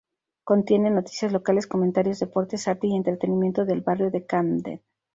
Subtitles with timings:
[0.43, 4.81] Contiene noticia locales, comentarios, deportes, arte y entretenimiento del barrio de Camden.